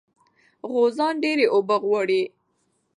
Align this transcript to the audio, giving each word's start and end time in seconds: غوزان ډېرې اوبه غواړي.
غوزان 0.71 1.13
ډېرې 1.23 1.45
اوبه 1.53 1.75
غواړي. 1.83 2.21